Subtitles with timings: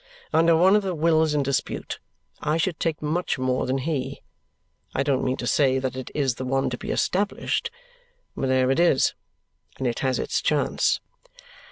[0.33, 1.99] Under one of the wills in dispute,
[2.41, 4.23] I should take much more than he.
[4.95, 7.69] I don't mean to say that it is the one to be established,
[8.35, 9.13] but there it is,
[9.77, 10.99] and it has its chance."